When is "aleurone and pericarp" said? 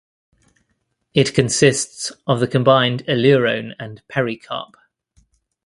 3.07-4.75